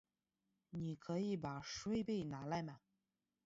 [0.71, 2.79] 你可以把水杯拿来吗？